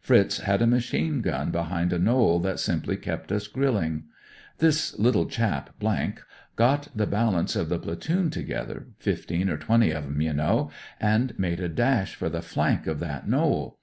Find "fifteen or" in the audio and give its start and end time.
8.98-9.58